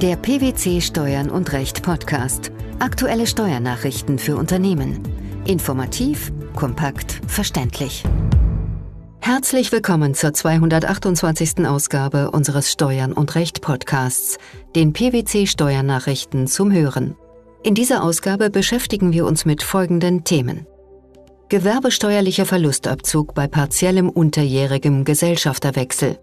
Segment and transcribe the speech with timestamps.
[0.00, 2.52] Der PwC Steuern und Recht Podcast.
[2.78, 5.02] Aktuelle Steuernachrichten für Unternehmen.
[5.44, 8.04] Informativ, kompakt, verständlich.
[9.18, 11.66] Herzlich willkommen zur 228.
[11.66, 14.38] Ausgabe unseres Steuern und Recht Podcasts,
[14.76, 17.16] den PwC Steuernachrichten zum Hören.
[17.64, 20.64] In dieser Ausgabe beschäftigen wir uns mit folgenden Themen.
[21.48, 26.20] Gewerbesteuerlicher Verlustabzug bei partiellem unterjährigem Gesellschafterwechsel.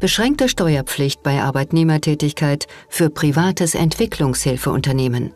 [0.00, 5.32] Beschränkte Steuerpflicht bei Arbeitnehmertätigkeit für privates Entwicklungshilfeunternehmen.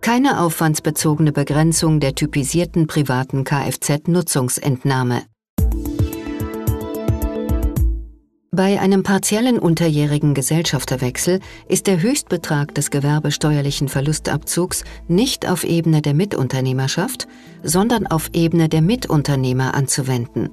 [0.00, 5.22] Keine aufwandsbezogene Begrenzung der typisierten privaten Kfz-Nutzungsentnahme.
[8.54, 16.12] Bei einem partiellen unterjährigen Gesellschafterwechsel ist der Höchstbetrag des gewerbesteuerlichen Verlustabzugs nicht auf Ebene der
[16.12, 17.28] Mitunternehmerschaft,
[17.62, 20.50] sondern auf Ebene der Mitunternehmer anzuwenden.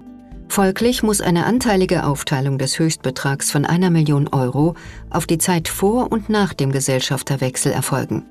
[0.49, 4.73] Folglich muss eine anteilige Aufteilung des Höchstbetrags von einer Million Euro
[5.11, 8.25] auf die Zeit vor und nach dem Gesellschafterwechsel erfolgen.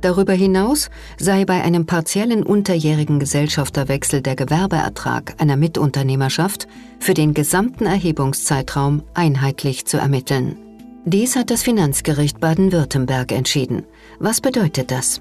[0.00, 6.66] Darüber hinaus sei bei einem partiellen unterjährigen Gesellschafterwechsel der Gewerbeertrag einer Mitunternehmerschaft
[6.98, 10.56] für den gesamten Erhebungszeitraum einheitlich zu ermitteln.
[11.04, 13.84] Dies hat das Finanzgericht Baden-Württemberg entschieden.
[14.18, 15.20] Was bedeutet das?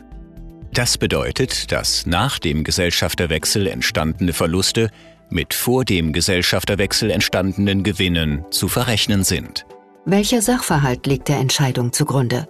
[0.74, 4.90] Das bedeutet, dass nach dem Gesellschafterwechsel entstandene Verluste
[5.32, 9.66] mit vor dem Gesellschafterwechsel entstandenen Gewinnen zu verrechnen sind.
[10.06, 12.48] Welcher Sachverhalt liegt der Entscheidung zugrunde?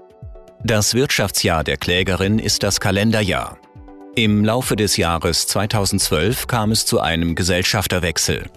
[0.63, 3.57] Das Wirtschaftsjahr der Klägerin ist das Kalenderjahr.
[4.15, 8.47] Im Laufe des Jahres 2012 kam es zu einem Gesellschafterwechsel.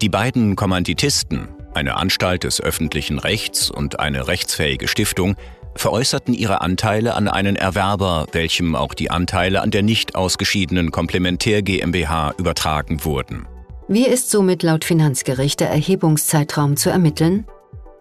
[0.00, 5.36] Die beiden Kommanditisten, eine Anstalt des öffentlichen Rechts und eine rechtsfähige Stiftung,
[5.74, 11.62] veräußerten ihre Anteile an einen Erwerber, welchem auch die Anteile an der nicht ausgeschiedenen Komplementär
[11.62, 13.46] GmbH übertragen wurden.
[13.92, 17.44] Wie ist somit laut Finanzgericht der Erhebungszeitraum zu ermitteln?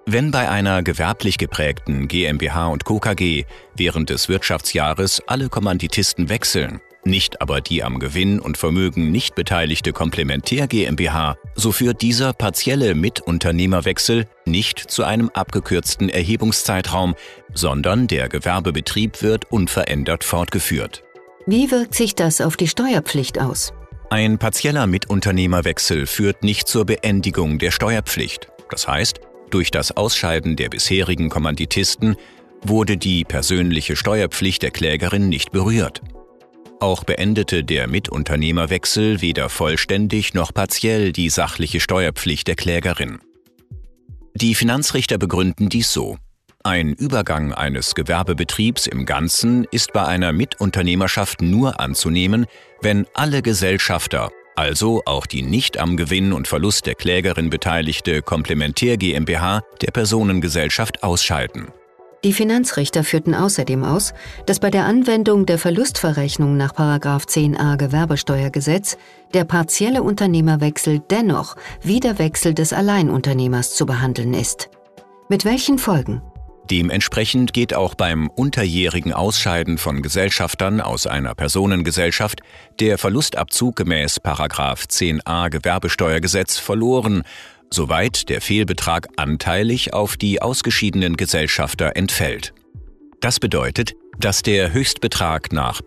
[0.05, 2.99] Wenn bei einer gewerblich geprägten GmbH und Co.
[2.99, 9.33] KG während des Wirtschaftsjahres alle Kommanditisten wechseln, nicht aber die am Gewinn und Vermögen nicht
[9.33, 17.15] beteiligte Komplementär GmbH, so führt dieser partielle Mitunternehmerwechsel nicht zu einem abgekürzten Erhebungszeitraum,
[17.55, 21.03] sondern der Gewerbebetrieb wird unverändert fortgeführt.
[21.47, 23.73] Wie wirkt sich das auf die Steuerpflicht aus?
[24.11, 28.47] Ein partieller Mitunternehmerwechsel führt nicht zur Beendigung der Steuerpflicht.
[28.71, 29.19] Das heißt,
[29.51, 32.15] durch das Ausscheiden der bisherigen Kommanditisten
[32.63, 36.01] wurde die persönliche Steuerpflicht der Klägerin nicht berührt.
[36.79, 43.19] Auch beendete der Mitunternehmerwechsel weder vollständig noch partiell die sachliche Steuerpflicht der Klägerin.
[44.33, 46.17] Die Finanzrichter begründen dies so.
[46.69, 52.45] Ein Übergang eines Gewerbebetriebs im Ganzen ist bei einer Mitunternehmerschaft nur anzunehmen,
[52.83, 58.97] wenn alle Gesellschafter also auch die nicht am Gewinn und Verlust der Klägerin beteiligte Komplementär
[58.97, 61.69] GmbH der Personengesellschaft ausschalten.
[62.23, 64.13] Die Finanzrichter führten außerdem aus,
[64.45, 68.95] dass bei der Anwendung der Verlustverrechnung nach 10a Gewerbesteuergesetz
[69.33, 74.69] der partielle Unternehmerwechsel dennoch wie der Wechsel des Alleinunternehmers zu behandeln ist.
[75.29, 76.21] Mit welchen Folgen?
[76.71, 82.41] Dementsprechend geht auch beim unterjährigen Ausscheiden von Gesellschaftern aus einer Personengesellschaft
[82.79, 84.19] der Verlustabzug gemäß
[84.87, 87.23] 10a Gewerbesteuergesetz verloren,
[87.71, 92.53] soweit der Fehlbetrag anteilig auf die ausgeschiedenen Gesellschafter entfällt.
[93.19, 95.81] Das bedeutet, dass der Höchstbetrag nach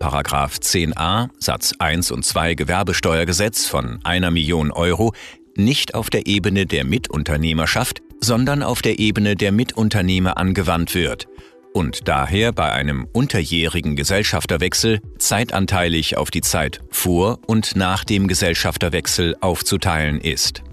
[0.63, 5.13] 10a Satz 1 und 2 Gewerbesteuergesetz von einer Million Euro
[5.55, 11.27] nicht auf der Ebene der Mitunternehmerschaft, sondern auf der Ebene der Mitunternehmer angewandt wird
[11.73, 19.35] und daher bei einem unterjährigen Gesellschafterwechsel zeitanteilig auf die Zeit vor und nach dem Gesellschafterwechsel
[19.41, 20.63] aufzuteilen ist.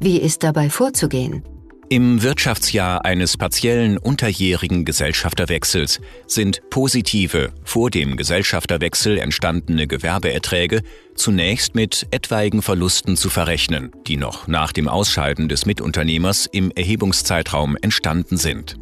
[0.00, 1.42] Wie ist dabei vorzugehen?
[1.90, 10.82] Im Wirtschaftsjahr eines partiellen unterjährigen Gesellschafterwechsels sind positive, vor dem Gesellschafterwechsel entstandene Gewerbeerträge
[11.14, 17.78] zunächst mit etwaigen Verlusten zu verrechnen, die noch nach dem Ausscheiden des Mitunternehmers im Erhebungszeitraum
[17.80, 18.76] entstanden sind.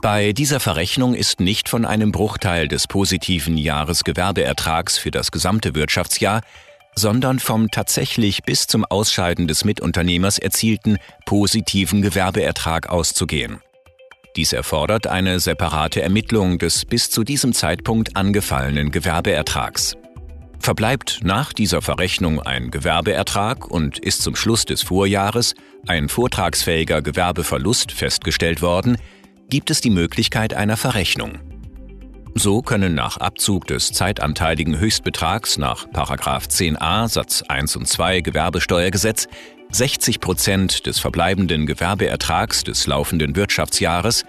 [0.00, 6.40] Bei dieser Verrechnung ist nicht von einem Bruchteil des positiven Jahresgewerbeertrags für das gesamte Wirtschaftsjahr
[7.00, 13.60] sondern vom tatsächlich bis zum Ausscheiden des Mitunternehmers erzielten positiven Gewerbeertrag auszugehen.
[14.36, 19.96] Dies erfordert eine separate Ermittlung des bis zu diesem Zeitpunkt angefallenen Gewerbeertrags.
[20.60, 25.54] Verbleibt nach dieser Verrechnung ein Gewerbeertrag und ist zum Schluss des Vorjahres
[25.86, 28.98] ein vortragsfähiger Gewerbeverlust festgestellt worden,
[29.48, 31.38] gibt es die Möglichkeit einer Verrechnung.
[32.34, 39.26] So können nach Abzug des zeitanteiligen Höchstbetrags nach 10a Satz 1 und 2 Gewerbesteuergesetz
[39.72, 44.24] 60 Prozent des verbleibenden Gewerbeertrags des laufenden Wirtschaftsjahres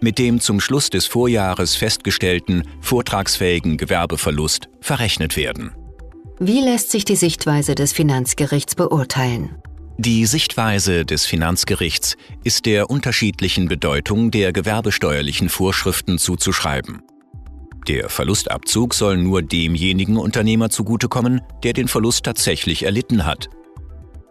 [0.00, 5.72] mit dem zum Schluss des Vorjahres festgestellten vortragsfähigen Gewerbeverlust verrechnet werden.
[6.38, 9.56] Wie lässt sich die Sichtweise des Finanzgerichts beurteilen?
[9.98, 17.02] Die Sichtweise des Finanzgerichts ist der unterschiedlichen Bedeutung der gewerbesteuerlichen Vorschriften zuzuschreiben.
[17.88, 23.48] Der Verlustabzug soll nur demjenigen Unternehmer zugutekommen, der den Verlust tatsächlich erlitten hat.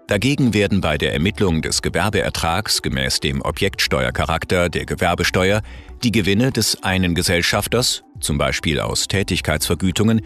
[0.08, 5.62] Dagegen werden bei der Ermittlung des Gewerbeertrags gemäß dem Objektsteuercharakter der Gewerbesteuer
[6.04, 10.22] die Gewinne des einen Gesellschafters, zum Beispiel aus Tätigkeitsvergütungen,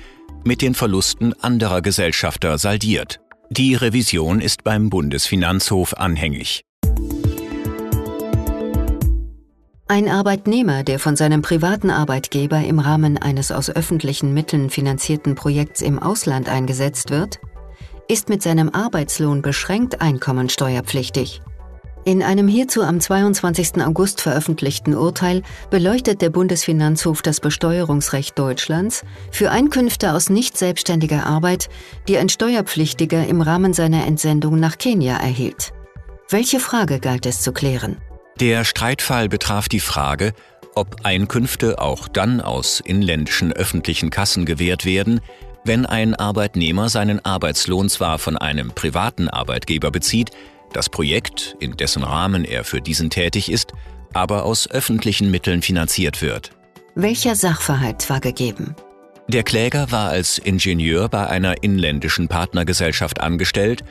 [0.46, 3.20] mit den Verlusten anderer Gesellschafter saldiert.
[3.50, 6.64] Die Revision ist beim Bundesfinanzhof anhängig.
[9.94, 15.84] Ein Arbeitnehmer, der von seinem privaten Arbeitgeber im Rahmen eines aus öffentlichen Mitteln finanzierten Projekts
[15.84, 17.40] im Ausland eingesetzt wird,
[18.08, 21.44] ist mit seinem Arbeitslohn beschränkt einkommensteuerpflichtig.
[22.06, 23.84] In einem hierzu am 22.
[23.86, 31.70] August veröffentlichten Urteil beleuchtet der Bundesfinanzhof das Besteuerungsrecht Deutschlands für Einkünfte aus nicht selbstständiger Arbeit,
[32.08, 35.72] die ein Steuerpflichtiger im Rahmen seiner Entsendung nach Kenia erhielt.
[36.30, 37.98] Welche Frage galt es zu klären?
[38.40, 40.34] Der Streitfall betraf die Frage,
[40.76, 45.22] ob Einkünfte auch dann aus inländischen öffentlichen Kassen gewährt werden,
[45.66, 50.32] wenn ein Arbeitnehmer seinen Arbeitslohn zwar von einem privaten Arbeitgeber bezieht,
[50.74, 53.74] das Projekt, in dessen Rahmen er für diesen tätig ist,
[54.14, 56.52] aber aus öffentlichen Mitteln finanziert wird.
[56.96, 58.76] Welcher Sachverhalt war gegeben?
[59.28, 63.84] Der Kläger war als Ingenieur bei einer inländischen Partnergesellschaft angestellt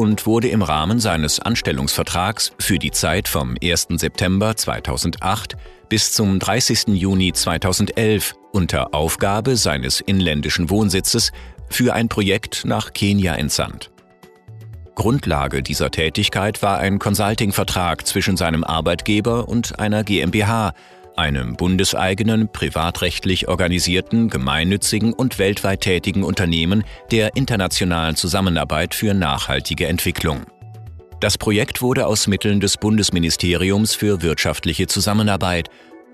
[0.00, 3.88] und wurde im Rahmen seines Anstellungsvertrags für die Zeit vom 1.
[3.96, 5.58] September 2008
[5.90, 6.94] bis zum 30.
[6.94, 11.32] Juni 2011 unter Aufgabe seines inländischen Wohnsitzes
[11.68, 13.90] für ein Projekt nach Kenia entsandt.
[14.94, 20.72] Grundlage dieser Tätigkeit war ein Consulting-Vertrag zwischen seinem Arbeitgeber und einer GmbH,
[21.20, 30.46] einem bundeseigenen, privatrechtlich organisierten, gemeinnützigen und weltweit tätigen Unternehmen der internationalen Zusammenarbeit für nachhaltige Entwicklung.
[31.20, 35.68] Das Projekt wurde aus Mitteln des Bundesministeriums für wirtschaftliche Zusammenarbeit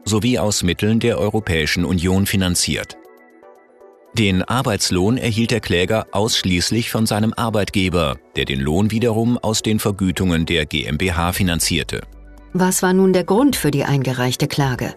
[0.05, 2.97] sowie aus Mitteln der Europäischen Union finanziert.
[4.15, 9.79] Den Arbeitslohn erhielt der Kläger ausschließlich von seinem Arbeitgeber, der den Lohn wiederum aus den
[9.79, 12.01] Vergütungen der GmbH finanzierte.
[12.59, 14.95] Was war nun der Grund für die eingereichte Klage?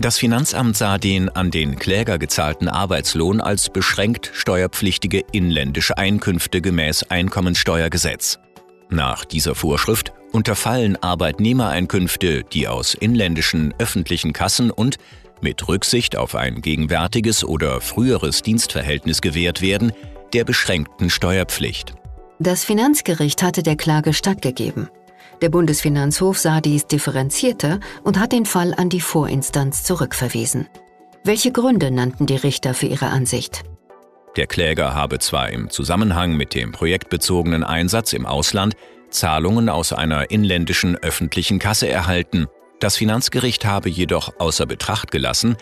[0.00, 7.04] Das Finanzamt sah den an den Kläger gezahlten Arbeitslohn als beschränkt steuerpflichtige inländische Einkünfte gemäß
[7.04, 8.40] Einkommensteuergesetz.
[8.88, 14.96] Nach dieser Vorschrift unterfallen Arbeitnehmereinkünfte, die aus inländischen öffentlichen Kassen und
[15.40, 19.92] mit Rücksicht auf ein gegenwärtiges oder früheres Dienstverhältnis gewährt werden,
[20.32, 21.94] der beschränkten Steuerpflicht.
[22.40, 24.88] Das Finanzgericht hatte der Klage stattgegeben.
[25.42, 30.68] Der Bundesfinanzhof sah dies differenzierter und hat den Fall an die Vorinstanz zurückverwiesen.
[31.24, 33.62] Welche Gründe nannten die Richter für ihre Ansicht?
[34.36, 38.74] Der Kläger habe zwar im Zusammenhang mit dem projektbezogenen Einsatz im Ausland
[39.10, 42.46] Zahlungen aus einer inländischen öffentlichen Kasse erhalten,
[42.78, 45.56] das Finanzgericht habe jedoch außer Betracht gelassen,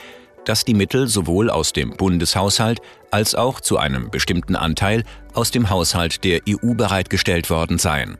[0.44, 5.02] dass die Mittel sowohl aus dem Bundeshaushalt als auch zu einem bestimmten Anteil
[5.34, 8.18] aus dem Haushalt der EU bereitgestellt worden seien.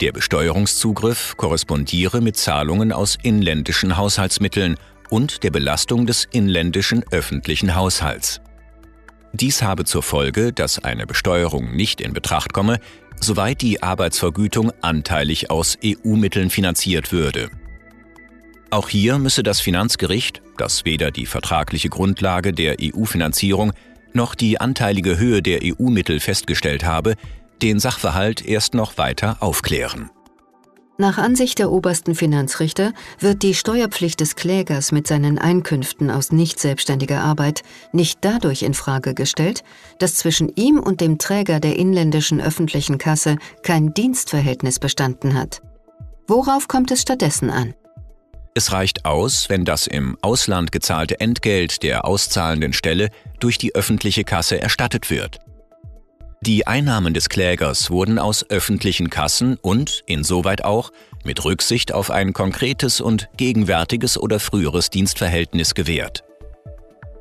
[0.00, 4.76] Der Besteuerungszugriff korrespondiere mit Zahlungen aus inländischen Haushaltsmitteln
[5.08, 8.42] und der Belastung des inländischen öffentlichen Haushalts.
[9.32, 12.78] Dies habe zur Folge, dass eine Besteuerung nicht in Betracht komme,
[13.20, 17.48] soweit die Arbeitsvergütung anteilig aus EU-Mitteln finanziert würde.
[18.70, 23.72] Auch hier müsse das Finanzgericht, das weder die vertragliche Grundlage der EU-Finanzierung
[24.12, 27.14] noch die anteilige Höhe der EU-Mittel festgestellt habe,
[27.62, 30.10] den Sachverhalt erst noch weiter aufklären.
[30.98, 36.58] Nach Ansicht der obersten Finanzrichter wird die Steuerpflicht des Klägers mit seinen Einkünften aus nicht
[36.58, 39.62] selbstständiger Arbeit nicht dadurch in Frage gestellt,
[39.98, 45.60] dass zwischen ihm und dem Träger der inländischen öffentlichen Kasse kein Dienstverhältnis bestanden hat.
[46.28, 47.74] Worauf kommt es stattdessen an?
[48.54, 54.24] Es reicht aus, wenn das im Ausland gezahlte Entgelt der auszahlenden Stelle durch die öffentliche
[54.24, 55.40] Kasse erstattet wird.
[56.46, 60.92] Die Einnahmen des Klägers wurden aus öffentlichen Kassen und, insoweit auch,
[61.24, 66.22] mit Rücksicht auf ein konkretes und gegenwärtiges oder früheres Dienstverhältnis gewährt.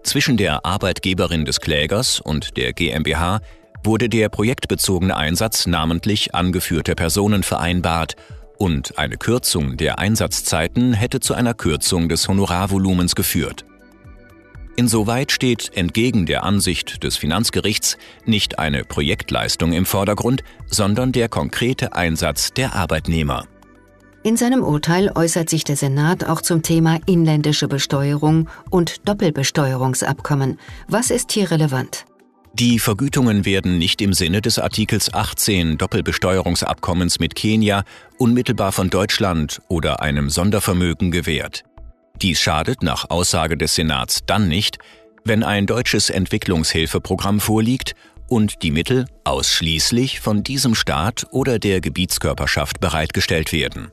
[0.03, 3.41] Zwischen der Arbeitgeberin des Klägers und der GmbH
[3.83, 8.15] wurde der projektbezogene Einsatz namentlich angeführter Personen vereinbart
[8.59, 13.65] und eine Kürzung der Einsatzzeiten hätte zu einer Kürzung des Honorarvolumens geführt.
[14.77, 21.93] Insoweit steht entgegen der Ansicht des Finanzgerichts nicht eine Projektleistung im Vordergrund, sondern der konkrete
[21.93, 23.45] Einsatz der Arbeitnehmer.
[24.23, 30.59] In seinem Urteil äußert sich der Senat auch zum Thema inländische Besteuerung und Doppelbesteuerungsabkommen.
[30.87, 32.05] Was ist hier relevant?
[32.53, 37.83] Die Vergütungen werden nicht im Sinne des Artikels 18 Doppelbesteuerungsabkommens mit Kenia
[38.17, 41.63] unmittelbar von Deutschland oder einem Sondervermögen gewährt.
[42.21, 44.79] Dies schadet nach Aussage des Senats dann nicht,
[45.23, 47.95] wenn ein deutsches Entwicklungshilfeprogramm vorliegt
[48.27, 53.91] und die Mittel ausschließlich von diesem Staat oder der Gebietskörperschaft bereitgestellt werden.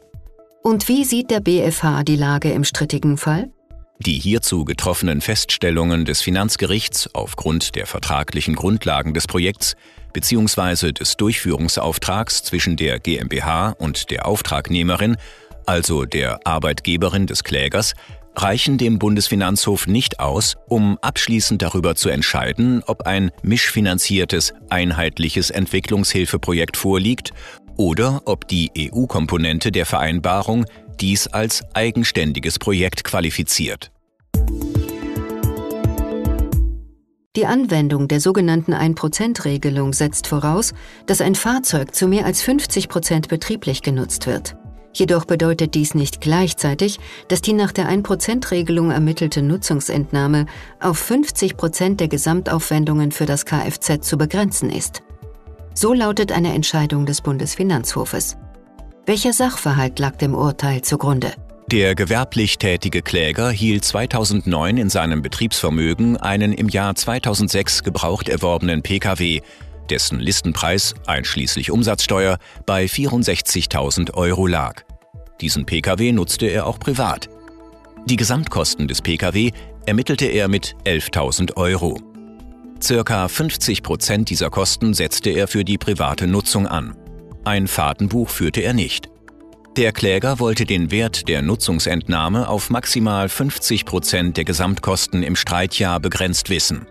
[0.63, 3.51] Und wie sieht der BFH die Lage im strittigen Fall?
[3.99, 9.75] Die hierzu getroffenen Feststellungen des Finanzgerichts aufgrund der vertraglichen Grundlagen des Projekts
[10.13, 10.93] bzw.
[10.93, 15.17] des Durchführungsauftrags zwischen der GmbH und der Auftragnehmerin,
[15.67, 17.95] also der Arbeitgeberin des Klägers,
[18.37, 26.77] reichen dem Bundesfinanzhof nicht aus, um abschließend darüber zu entscheiden, ob ein mischfinanziertes, einheitliches Entwicklungshilfeprojekt
[26.77, 27.33] vorliegt
[27.77, 30.65] oder ob die EU-Komponente der Vereinbarung
[31.01, 33.91] dies als eigenständiges Projekt qualifiziert.
[37.35, 40.75] Die Anwendung der sogenannten 1%-Regelung setzt voraus,
[41.07, 44.55] dass ein Fahrzeug zu mehr als 50 Prozent betrieblich genutzt wird.
[44.95, 50.47] Jedoch bedeutet dies nicht gleichzeitig, dass die nach der 1%-Regelung ermittelte Nutzungsentnahme
[50.81, 55.03] auf 50 Prozent der Gesamtaufwendungen für das Kfz zu begrenzen ist.
[55.75, 58.37] So lautet eine Entscheidung des Bundesfinanzhofes.
[59.07, 61.33] Welcher Sachverhalt lag dem Urteil zugrunde?
[61.71, 68.83] Der gewerblich tätige Kläger hielt 2009 in seinem Betriebsvermögen einen im Jahr 2006 gebraucht erworbenen
[68.83, 69.41] Pkw,
[69.91, 74.83] dessen Listenpreis einschließlich Umsatzsteuer bei 64.000 Euro lag.
[75.41, 77.29] Diesen Pkw nutzte er auch privat.
[78.07, 79.51] Die Gesamtkosten des Pkw
[79.87, 82.01] ermittelte er mit 11.000 Euro.
[82.83, 86.97] Circa 50 Prozent dieser Kosten setzte er für die private Nutzung an.
[87.45, 89.09] Ein Fahrtenbuch führte er nicht.
[89.77, 95.99] Der Kläger wollte den Wert der Nutzungsentnahme auf maximal 50 Prozent der Gesamtkosten im Streitjahr
[95.99, 96.87] begrenzt wissen.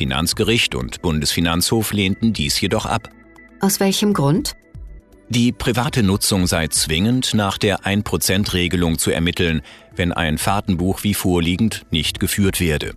[0.00, 3.10] Finanzgericht und Bundesfinanzhof lehnten dies jedoch ab.
[3.60, 4.54] Aus welchem Grund?
[5.28, 9.60] Die private Nutzung sei zwingend nach der 1%-Regelung zu ermitteln,
[9.94, 12.94] wenn ein Fahrtenbuch wie vorliegend nicht geführt werde.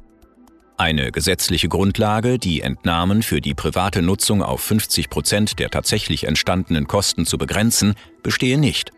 [0.78, 6.88] Eine gesetzliche Grundlage, die Entnahmen für die private Nutzung auf 50 Prozent der tatsächlich entstandenen
[6.88, 8.92] Kosten zu begrenzen, bestehe nicht.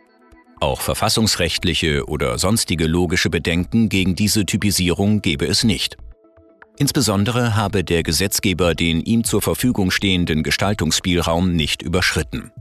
[0.60, 5.98] Auch verfassungsrechtliche oder sonstige logische Bedenken gegen diese Typisierung gebe es nicht.
[6.78, 12.52] Insbesondere habe der Gesetzgeber den ihm zur Verfügung stehenden Gestaltungsspielraum nicht überschritten.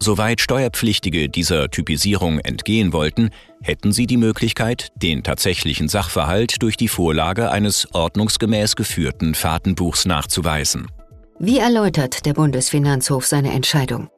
[0.00, 3.30] Soweit Steuerpflichtige dieser Typisierung entgehen wollten,
[3.62, 10.88] hätten sie die Möglichkeit, den tatsächlichen Sachverhalt durch die Vorlage eines ordnungsgemäß geführten Fahrtenbuchs nachzuweisen.
[11.38, 14.10] Wie erläutert der Bundesfinanzhof seine Entscheidung?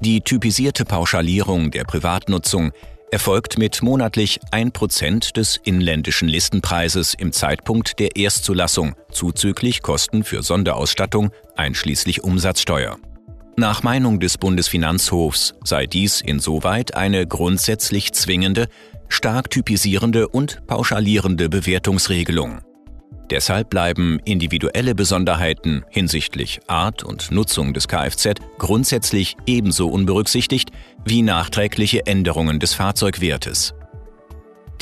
[0.00, 2.72] Die typisierte Pauschalierung der Privatnutzung
[3.12, 11.30] erfolgt mit monatlich 1% des inländischen Listenpreises im Zeitpunkt der Erstzulassung, zuzüglich Kosten für Sonderausstattung
[11.54, 12.96] einschließlich Umsatzsteuer.
[13.56, 18.66] Nach Meinung des Bundesfinanzhofs sei dies insoweit eine grundsätzlich zwingende,
[19.08, 22.62] stark typisierende und pauschalierende Bewertungsregelung.
[23.32, 30.68] Deshalb bleiben individuelle Besonderheiten hinsichtlich Art und Nutzung des Kfz grundsätzlich ebenso unberücksichtigt
[31.06, 33.72] wie nachträgliche Änderungen des Fahrzeugwertes.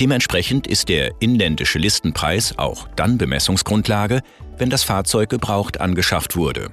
[0.00, 4.20] Dementsprechend ist der inländische Listenpreis auch dann Bemessungsgrundlage,
[4.58, 6.72] wenn das Fahrzeug gebraucht angeschafft wurde.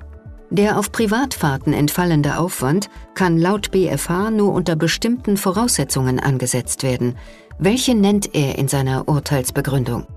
[0.49, 7.19] Der auf Privatfahrten entfallende Aufwand kann laut BFH nur unter bestimmten Voraussetzungen angesetzt werden.
[7.59, 10.07] Welche nennt er in seiner Urteilsbegründung?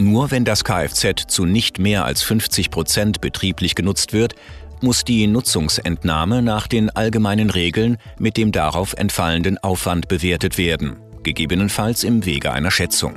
[0.00, 4.36] Nur wenn das Kfz zu nicht mehr als 50 Prozent betrieblich genutzt wird,
[4.80, 12.04] muss die Nutzungsentnahme nach den allgemeinen Regeln mit dem darauf entfallenden Aufwand bewertet werden, gegebenenfalls
[12.04, 13.16] im Wege einer Schätzung.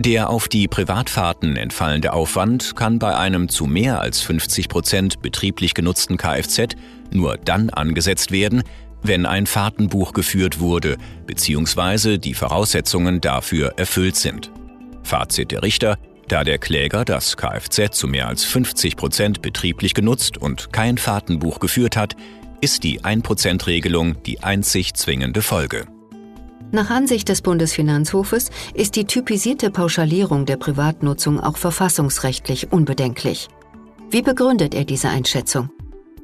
[0.00, 5.74] Der auf die Privatfahrten entfallende Aufwand kann bei einem zu mehr als 50 Prozent betrieblich
[5.74, 6.74] genutzten Kfz
[7.12, 8.64] nur dann angesetzt werden,
[9.02, 12.18] wenn ein Fahrtenbuch geführt wurde bzw.
[12.18, 14.50] die Voraussetzungen dafür erfüllt sind.
[15.06, 15.96] Fazit der Richter,
[16.28, 21.60] da der Kläger das Kfz zu mehr als 50 Prozent betrieblich genutzt und kein Fahrtenbuch
[21.60, 22.16] geführt hat,
[22.60, 25.86] ist die 1%-Regelung die einzig zwingende Folge.
[26.72, 33.48] Nach Ansicht des Bundesfinanzhofes ist die typisierte Pauschalierung der Privatnutzung auch verfassungsrechtlich unbedenklich.
[34.10, 35.70] Wie begründet er diese Einschätzung?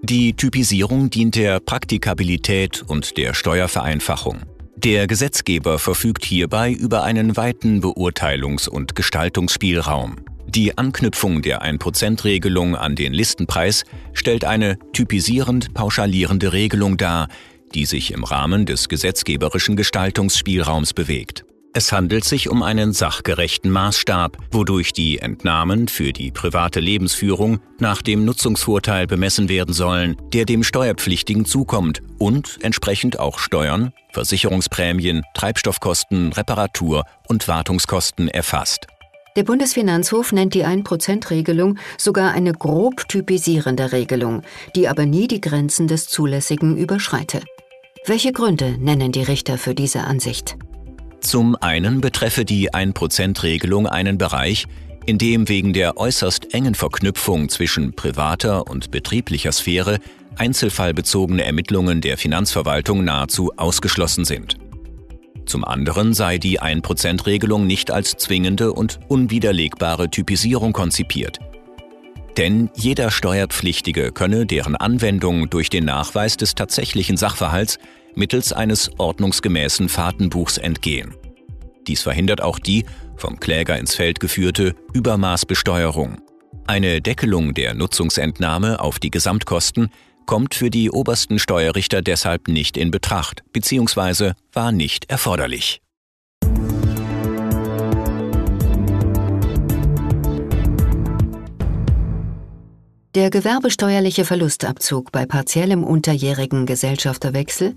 [0.02, 4.40] Die Typisierung dient der Praktikabilität und der Steuervereinfachung.
[4.84, 10.16] Der Gesetzgeber verfügt hierbei über einen weiten Beurteilungs- und Gestaltungsspielraum.
[10.48, 17.28] Die Anknüpfung der 1%-Regelung an den Listenpreis stellt eine typisierend pauschalierende Regelung dar,
[17.76, 21.44] die sich im Rahmen des gesetzgeberischen Gestaltungsspielraums bewegt.
[21.74, 28.02] Es handelt sich um einen sachgerechten Maßstab, wodurch die Entnahmen für die private Lebensführung nach
[28.02, 36.34] dem Nutzungsvorteil bemessen werden sollen, der dem Steuerpflichtigen zukommt und entsprechend auch Steuern, Versicherungsprämien, Treibstoffkosten,
[36.34, 38.86] Reparatur und Wartungskosten erfasst.
[39.36, 44.42] Der Bundesfinanzhof nennt die 1%-Regelung sogar eine grob typisierende Regelung,
[44.76, 47.40] die aber nie die Grenzen des Zulässigen überschreite.
[48.04, 50.58] Welche Gründe nennen die Richter für diese Ansicht?
[51.22, 54.66] Zum einen betreffe die 1%-Regelung einen Bereich,
[55.06, 59.98] in dem wegen der äußerst engen Verknüpfung zwischen privater und betrieblicher Sphäre
[60.36, 64.58] einzelfallbezogene Ermittlungen der Finanzverwaltung nahezu ausgeschlossen sind.
[65.46, 71.38] Zum anderen sei die 1%-Regelung nicht als zwingende und unwiderlegbare Typisierung konzipiert.
[72.36, 77.78] Denn jeder Steuerpflichtige könne deren Anwendung durch den Nachweis des tatsächlichen Sachverhalts
[78.14, 81.14] mittels eines ordnungsgemäßen Fahrtenbuchs entgehen.
[81.86, 82.84] Dies verhindert auch die
[83.16, 86.18] vom Kläger ins Feld geführte Übermaßbesteuerung.
[86.66, 89.90] Eine Deckelung der Nutzungsentnahme auf die Gesamtkosten
[90.26, 94.32] kommt für die obersten Steuerrichter deshalb nicht in Betracht bzw.
[94.52, 95.80] war nicht erforderlich.
[103.14, 107.76] Der gewerbesteuerliche Verlustabzug bei partiellem unterjährigen Gesellschafterwechsel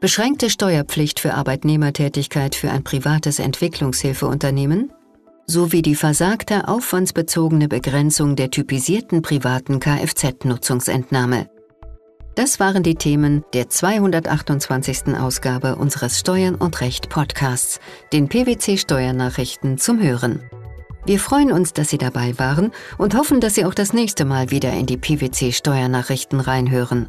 [0.00, 4.92] beschränkte Steuerpflicht für Arbeitnehmertätigkeit für ein privates Entwicklungshilfeunternehmen
[5.46, 11.48] sowie die versagte aufwandsbezogene Begrenzung der typisierten privaten Kfz-Nutzungsentnahme.
[12.34, 15.16] Das waren die Themen der 228.
[15.18, 17.80] Ausgabe unseres Steuern und Recht Podcasts,
[18.12, 20.42] den PwC Steuernachrichten zum Hören.
[21.06, 24.50] Wir freuen uns, dass Sie dabei waren und hoffen, dass Sie auch das nächste Mal
[24.50, 27.08] wieder in die PwC Steuernachrichten reinhören.